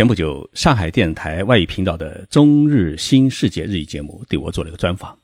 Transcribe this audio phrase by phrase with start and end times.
[0.00, 5.14] 前不久，上海电视台外语频道的《中日新世界》日语节目对我做了一个专访。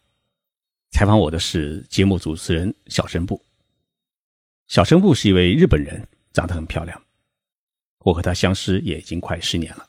[0.90, 3.42] 采访我的是节目主持人小声部。
[4.68, 7.02] 小声部是一位日本人，长得很漂亮。
[8.00, 9.88] 我和他相识也已经快十年了。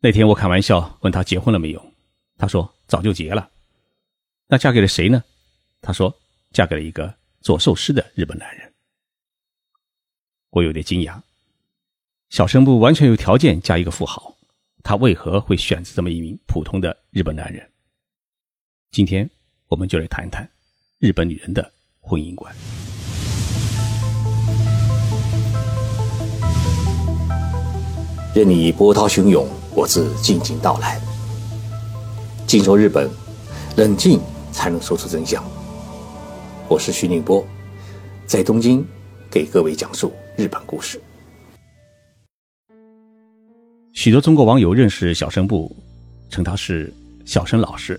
[0.00, 1.92] 那天我开玩笑问他结婚了没有，
[2.36, 3.48] 他说早就结了。
[4.48, 5.22] 那嫁给了谁呢？
[5.80, 6.12] 他说
[6.50, 8.74] 嫁给了一个做寿司的日本男人。
[10.50, 11.22] 我有点惊讶。
[12.34, 14.34] 小声部完全有条件嫁一个富豪，
[14.82, 17.64] 他为何会选择这么一名普通的日本男人？
[18.90, 19.30] 今天
[19.68, 20.50] 我们就来谈谈
[20.98, 22.52] 日本女人的婚姻观。
[28.34, 31.00] 任你波涛汹涌，我自静静到来。
[32.48, 33.08] 静说日本，
[33.76, 34.20] 冷静
[34.50, 35.40] 才能说出真相。
[36.68, 37.46] 我是徐宁波，
[38.26, 38.84] 在东京
[39.30, 41.00] 给各位讲述日本故事。
[44.04, 45.74] 许多中国网友认识小声部，
[46.28, 46.92] 称他是
[47.24, 47.98] 小声老师，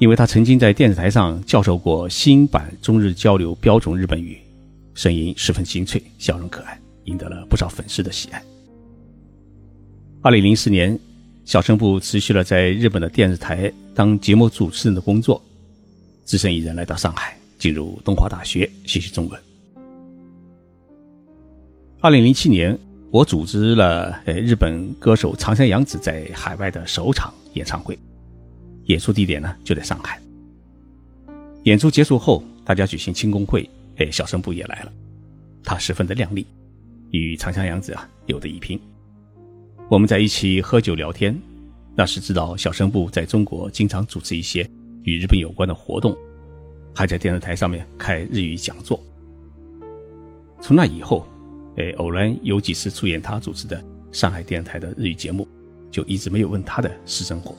[0.00, 4.36] 因为他曾经在电视台上教授过新版中日交流标准日本语，
[4.92, 8.42] 声音十分清脆，笑容可爱，赢得了不少粉丝的喜爱。
[10.20, 10.98] 二零零四年，
[11.44, 15.40] 小声部辞去了在日本的电视台当节目主持人的工作，
[16.24, 19.40] 只身一人来到上海，进入东华大学学习中文。
[22.00, 22.76] 二零零七年。
[23.12, 27.96] 我组织了呃日本歌手长山洋子在海外的首场演唱会，
[28.86, 30.20] 演出地点呢就在上海。
[31.62, 34.92] 演出结束后，大家举行庆功会，哎，小生部也来了，
[35.62, 36.44] 他十分的靓丽，
[37.12, 38.78] 与长山洋子啊有的一拼。
[39.88, 41.36] 我们在一起喝酒聊天，
[41.94, 44.68] 那时知道小生部在中国经常组织一些
[45.04, 46.14] 与日本有关的活动，
[46.92, 49.00] 还在电视台上面开日语讲座。
[50.60, 51.24] 从那以后。
[51.76, 53.82] 哎，偶然有几次出演他主持的
[54.12, 55.46] 上海电视台的日语节目，
[55.90, 57.54] 就一直没有问他的私生活。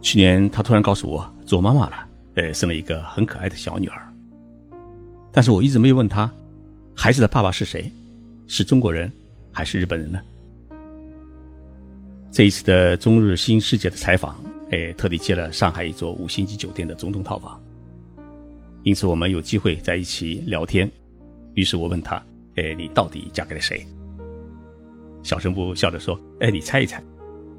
[0.00, 4.06] 去年他突然告诉我做妈妈了，呃，生了一个很可爱的小女儿。
[5.32, 6.32] 但是我一直没有问他，
[6.94, 7.90] 孩子的爸爸是谁，
[8.46, 9.12] 是中国人
[9.52, 10.20] 还是日本人呢？
[12.32, 17.60] 这一次的中日新世界的采访，哎，特地接了上海一座五星级酒店的总统套房，
[18.84, 20.90] 因此我们有机会在一起聊天。
[21.59, 22.21] 于是我问他：“
[22.55, 23.85] 哎，你到底嫁给了谁？”
[25.23, 27.01] 小生部笑着说：“哎，你猜一猜。”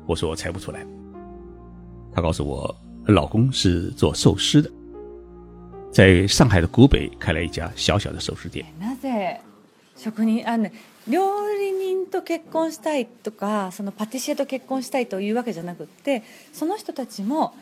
[0.07, 0.87] 我说：“我猜不出来。”
[2.15, 2.75] 他告诉我，
[3.07, 4.71] 老公是做寿司的，
[5.93, 8.65] 在上海的古北开了一家小小的寿司店。
[8.81, 9.39] なぜ
[9.97, 10.71] 職人あの
[11.09, 11.23] 料
[11.55, 16.23] 理人と結婚したいとか、そのパティシエと結婚したいというわけじゃなくて、
[16.53, 17.55] その人たちも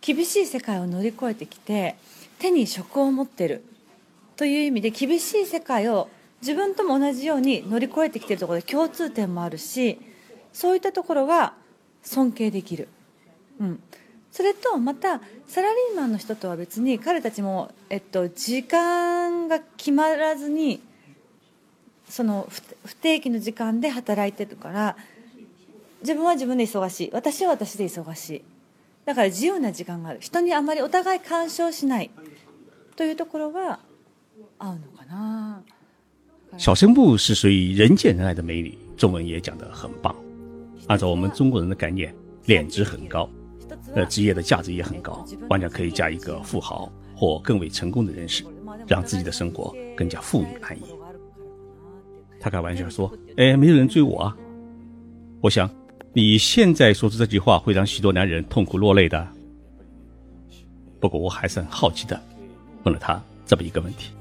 [0.00, 1.96] 厳しい世界を乗り越えてきて、
[2.38, 3.64] 手に職を持ってる。
[4.41, 6.09] という意味で厳しい世界を
[6.41, 9.99] 自分とも同じように乗り越えてきているところで共通点もあるし
[10.51, 11.53] そういったところが
[12.01, 12.87] 尊敬できる、
[13.59, 13.83] うん、
[14.31, 20.81] それとまたサラリーマンの人とは別に彼たちも、えっと、時間が決まらずに
[22.09, 22.49] その
[22.83, 24.97] 不定期の時間で働いてるから
[26.01, 27.09] 自分は自分で忙しい。
[27.13, 28.43] 私は私で忙しい。
[29.05, 30.19] だから自由な時間がある。
[30.19, 32.09] 人にあまりお互い干渉しない。
[32.95, 33.79] というところは
[36.57, 40.15] 小生部是属于人见人爱的美女，中文也讲得很棒。
[40.87, 42.13] 按照我们中国人的概念，
[42.45, 43.29] 脸值很高，
[43.95, 48.43] 呃，职业的价值也很高，完全可以嫁一个富豪或更为成功的人士，
[48.87, 50.81] 让自己的生活更加富裕安逸。
[52.39, 54.37] 他开玩笑说：“哎，没有人追我啊！”
[55.39, 55.69] 我想，
[56.11, 59.27] 你现在说出这句话会让许多男人痛苦落泪的。
[60.99, 62.21] 不过我还是很好奇的，
[62.83, 64.11] 问了他这么一个问题。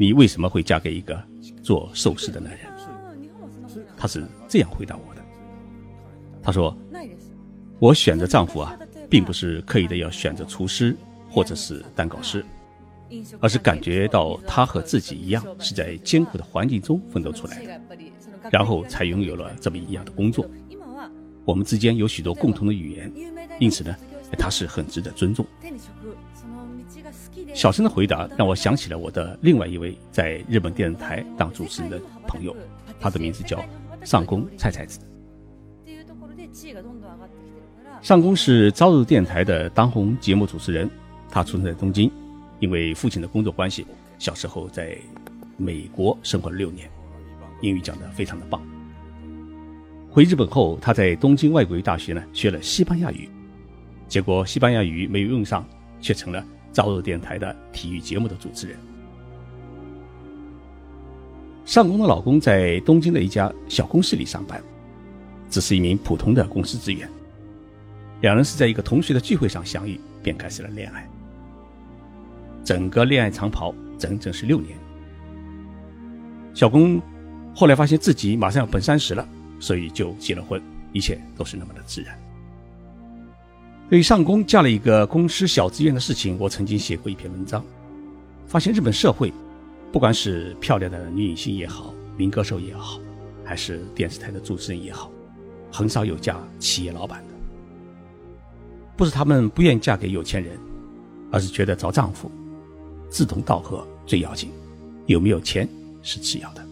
[0.00, 1.22] 你为什么会嫁给一个
[1.62, 2.60] 做寿司的男人？
[3.98, 5.20] 他是这样回答我的。
[6.42, 6.74] 他说
[7.78, 8.74] ：“我选择丈夫啊，
[9.10, 10.96] 并不是刻意的要选择厨师
[11.28, 12.42] 或者是蛋糕师，
[13.40, 17.80] 而是感觉到他和自己一样是在艰苦的环境中奋斗出来的，
[18.50, 20.48] 然后才拥有了这么一样的工作。
[21.44, 23.12] 我们之间有许多共同的语言，
[23.58, 23.94] 因此呢，
[24.38, 25.44] 他是很值得尊重。”
[27.54, 32.54] 小生的回答让我想起了我的另外一位在日本电视台当主持人的朋友，
[33.00, 33.62] 他的名字叫
[34.04, 35.00] 上宫菜菜子。
[38.00, 40.88] 上宫是朝日电台的当红节目主持人，
[41.28, 42.10] 他出生在东京，
[42.58, 43.86] 因为父亲的工作关系，
[44.18, 44.96] 小时候在
[45.56, 46.88] 美国生活了六年，
[47.60, 48.62] 英语讲得非常的棒。
[50.10, 53.28] 回日本后，他在东京外国语大学呢学了西班牙语，
[54.10, 55.64] 结果西班牙语没有用上，
[56.02, 56.44] 却成了。
[56.72, 58.78] 朝日电台的体育节目的主持人，
[61.64, 64.62] 上宫的老公在东京的一家小公司里上班，
[65.50, 67.10] 只是一名普通的公司职员。
[68.20, 71.08] 两人是在一个同学的聚会上相遇，便开始了恋爱。
[72.64, 74.78] 整个恋爱长跑整整是六年。
[76.54, 77.02] 小宫
[77.52, 79.28] 后来发现自己马上要奔三十了，
[79.58, 80.62] 所以就结了婚，
[80.92, 82.16] 一切都是那么的自然。
[83.90, 87.64] 对于上宫嫁了一个公司小职员的事情，我曾经写过一篇文章，
[88.46, 89.32] 发现日本社会。
[89.90, 93.00] 不管是漂亮的女影星也好，民歌手也好，
[93.44, 95.10] 还是电视台的主持人也好，
[95.72, 97.34] 很少有嫁企业老板的。
[98.96, 100.56] 不是他们不愿嫁给有钱人，
[101.32, 102.30] 而是觉得找丈夫
[103.10, 104.50] 志同道合最要紧，
[105.06, 105.68] 有没有钱
[106.00, 106.64] 是次要的。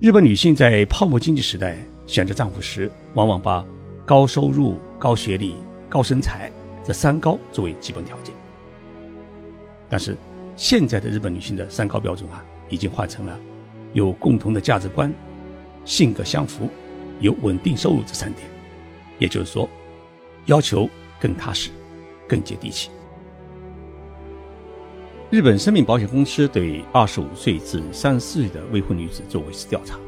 [0.00, 3.64] 日本女性在泡沫经济时代选择丈夫时，往往把
[4.10, 5.54] 高收入、高学历、
[5.88, 6.50] 高身材
[6.84, 8.34] 这三高作为基本条件，
[9.88, 10.16] 但是。
[10.56, 13.38] 现在的日本女性的三高标准啊，已经换成了
[13.94, 15.10] 有共同的价值观、
[15.86, 16.68] 性格相符、
[17.20, 18.46] 有稳定收入这三点。
[19.18, 19.66] 也就是说，
[20.46, 20.86] 要求
[21.18, 21.70] 更踏实、
[22.28, 22.90] 更接地气。
[25.30, 29.98] 日本生命保险公司对二十五岁至三十四岁的未婚女子做过一次调查，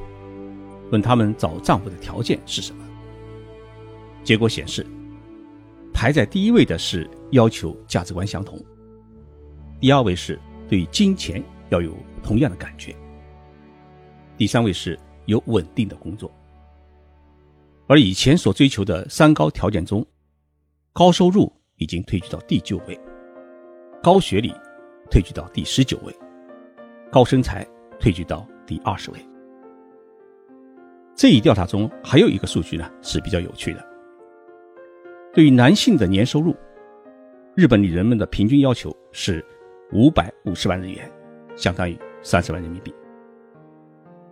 [0.90, 2.84] 问他们找丈夫的条件是什么。
[4.24, 4.86] 结果显示，
[5.92, 8.58] 排在第一位的是要求价值观相同。
[9.80, 10.38] 第二位是
[10.68, 11.92] 对金钱要有
[12.22, 12.94] 同样的感觉，
[14.36, 16.30] 第三位是有稳定的工作。
[17.88, 20.06] 而以前所追求的三高条件中，
[20.92, 22.98] 高收入已经退居到第九位，
[24.02, 24.54] 高学历
[25.10, 26.16] 退居到第十九位，
[27.10, 27.66] 高身材
[27.98, 29.18] 退居到第二十位。
[31.14, 33.84] 这一调查中还有一个数据呢是比较有趣的，
[35.34, 36.54] 对于男性的年收入，
[37.54, 39.44] 日本女人们的平均要求是。
[39.94, 41.06] 五百五十万日元，
[41.54, 42.94] 相当于三十万人民币。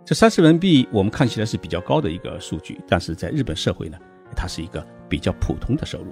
[0.03, 3.95] 这三十万人民币我们看起来是比较高的一个数据，但是在日本社会呢，
[4.35, 6.11] 它是一个比较普通的收入。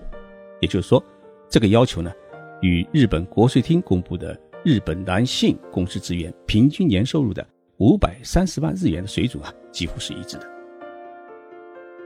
[0.62, 1.04] 也就是说，
[1.48, 2.14] 这个要求呢，
[2.62, 7.44] 与日本国税厅公布的日本男性公司职员平均年收入的
[7.78, 10.48] 五百三十万日元的水准啊，几乎是一致的。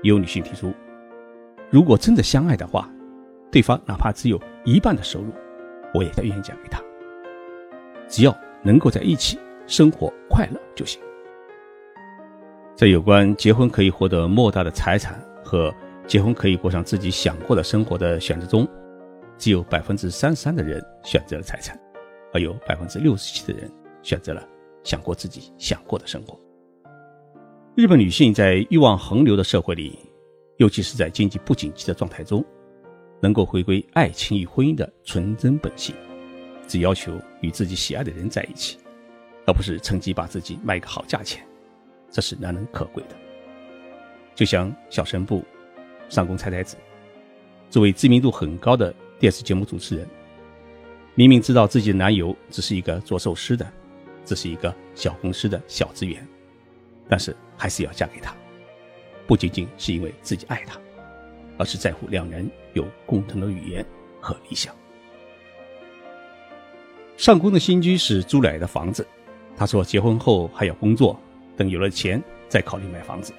[0.02, 0.74] 有女性提出，
[1.74, 2.88] 如果真的相爱的话，
[3.52, 5.34] 对方哪怕只有一半的收入，
[5.92, 6.80] 我也愿意嫁给他。
[8.08, 11.02] 只要能够在一起生活快乐就行。
[12.76, 15.74] 在有关结婚可以获得莫大的财产和
[16.06, 18.68] 结婚可以过上自己想过的生活的选择中，
[19.40, 21.76] 只有百分之三十三的人选择了财产，
[22.34, 23.68] 而有百分之六十七的人
[24.04, 24.48] 选择了
[24.84, 26.40] 想过自己想过的生活。
[27.74, 29.98] 日本女性在欲望横流的社会里，
[30.64, 32.42] 尤其是在经济不景气的状态中，
[33.20, 35.94] 能够回归爱情与婚姻的纯真本性。
[36.70, 38.78] 只要求与自己喜爱的人在一起，
[39.46, 41.46] 而不是趁机把自己卖个好价钱，
[42.10, 43.16] 这是难能可贵的。
[44.34, 45.44] 就像小神部
[46.08, 46.78] 上宫菜菜子，
[47.70, 50.08] 作为知名度很高的电视节目主持人，
[51.14, 53.70] 明明知道自己的男友只是一个做寿司的，
[54.24, 56.26] 只是一个小公司的小职员，
[57.10, 58.34] 但是还是要嫁给他，
[59.28, 60.80] 不仅仅是因为自己爱他，
[61.58, 63.86] 而是在乎两人有共同的语言
[64.20, 64.74] 和理想。
[67.16, 69.06] 上宫的新居是租来的房子，
[69.56, 71.20] 他说结婚后还要工作，
[71.56, 73.32] 等有了钱再考虑买房子。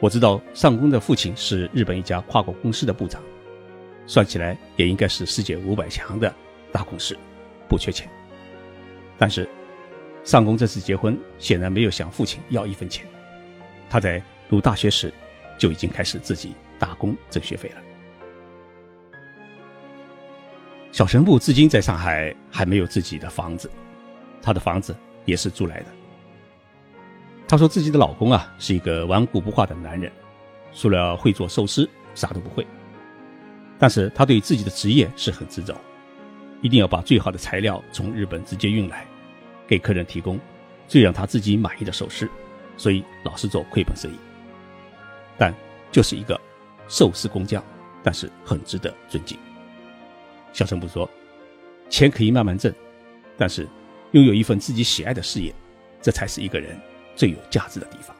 [0.00, 3.22] 我知道上宫的父亲是日本一家跨国公司的部长，
[4.06, 6.34] 算起来也应该是世界五百强的
[6.72, 7.16] 大公司，
[7.68, 8.08] 不缺钱。
[9.16, 9.48] 但是
[10.24, 13.06] 上宫这次结婚显然没有向父亲要一分钱，
[13.90, 15.12] 他在读大学时
[15.58, 17.76] 就已经开始自己打工挣学费了。
[20.92, 23.70] 小神部至今在上海还没有自己的房子，
[24.40, 25.86] 他的房子也是租来的。
[27.48, 30.10] 他说自己的老公啊是一个顽固不化的男人，
[30.72, 32.64] 除了会做寿司啥都不会。
[33.78, 35.74] 但是他对自己的职业是很执着，
[36.60, 39.06] 一定要把最好的材料从日本直接运来，
[39.66, 40.38] 给客人提供
[40.86, 42.28] 最让他自己满意的寿司，
[42.80, 44.16] 所以老是做亏本生意。
[45.36, 45.54] 但
[45.92, 46.40] 就是一个
[46.88, 47.62] 寿司工匠，
[48.02, 49.38] 但是很值得尊敬。
[50.54, 51.08] 小陈不说，
[51.90, 52.72] 钱可以慢慢挣，
[53.36, 53.68] 但是
[54.12, 55.54] 拥有一份自己喜爱的事业，
[56.00, 56.74] 这才是一个人
[57.14, 58.16] 最有价值的地方。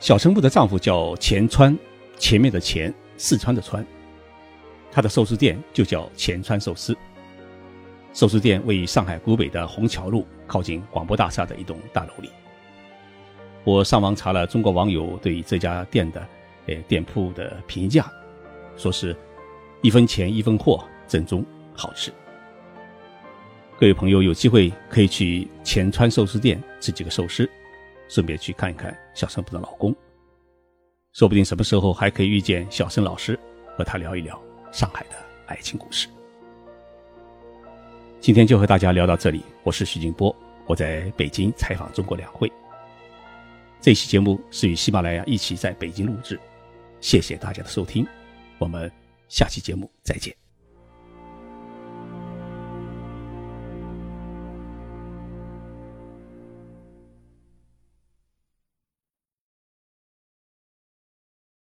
[0.00, 1.78] 小陈部的丈夫叫钱川，
[2.18, 3.86] 前面的钱，四川的川，
[4.90, 6.96] 他的寿司店就叫钱川寿司。
[8.12, 12.28] 寿司店位于上海古北的虹桥路，靠近广播大厦的一栋大楼里。
[13.66, 16.24] 我上网查了中国网友对这家店的，
[16.66, 18.08] 呃，店铺的评价，
[18.76, 19.14] 说是。
[19.82, 21.44] 一分钱一分货，正宗
[21.74, 22.10] 好吃。
[23.78, 27.48] 各位朋友有机会可以去前川寿司店吃几个寿司，
[28.08, 29.94] 顺便去看一看小生的老公，
[31.12, 33.38] 说不定什么时候还可以遇见小生老师，
[33.76, 34.40] 和他聊一聊
[34.72, 36.08] 上海的爱情故事。
[38.20, 40.34] 今天就和大家聊到这里，我是徐静波，
[40.66, 42.50] 我在北京采访中国两会。
[43.80, 46.38] 这期节目是与喜马拉雅一起在北京录制，
[47.00, 48.06] 谢谢大家的收听，
[48.58, 48.90] 我们
[49.28, 50.45] 下期节目再见。